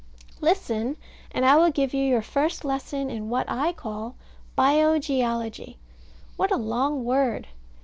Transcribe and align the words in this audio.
Listen, 0.39 0.97
and 1.29 1.45
I 1.45 1.57
will 1.57 1.69
give 1.69 1.93
you 1.93 2.03
your 2.03 2.23
first 2.23 2.65
lesson 2.65 3.11
in 3.11 3.29
what 3.29 3.45
I 3.47 3.71
call 3.71 4.15
Bio 4.55 4.97
geology. 4.97 5.77
What 6.37 6.51
a 6.51 6.57
long 6.57 7.03
word! 7.05 7.47